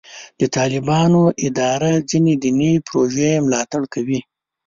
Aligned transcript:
د 0.39 0.41
طالبانو 0.57 1.21
اداره 1.47 1.91
ځینې 2.09 2.33
دیني 2.43 2.73
پروژې 2.87 3.31
ملاتړ 3.45 3.81
کوي. 3.93 4.19